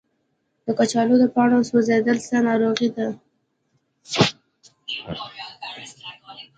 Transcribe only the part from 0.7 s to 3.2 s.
کچالو د پاڼو سوځیدل څه ناروغي ده؟